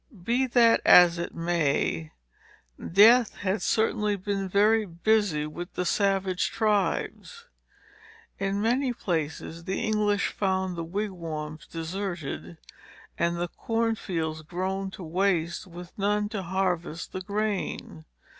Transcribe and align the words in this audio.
Be 0.23 0.47
that 0.47 0.81
as 0.83 1.19
it 1.19 1.35
may, 1.35 2.11
death 2.91 3.35
had 3.35 3.61
certainly 3.61 4.15
been 4.15 4.49
very 4.49 4.83
busy 4.83 5.45
with 5.45 5.75
the 5.75 5.85
savage 5.85 6.49
tribes. 6.49 7.45
In 8.39 8.63
many 8.63 8.93
places 8.93 9.65
the 9.65 9.79
English 9.83 10.29
found 10.29 10.75
the 10.75 10.83
wigwams 10.83 11.67
deserted, 11.67 12.57
and 13.19 13.37
the 13.37 13.49
corn 13.49 13.93
fields 13.93 14.41
growing 14.41 14.89
to 14.89 15.03
waste, 15.03 15.67
with 15.67 15.95
none 15.99 16.29
to 16.29 16.41
harvest 16.41 17.11
the 17.13 17.21
grain. 17.21 18.05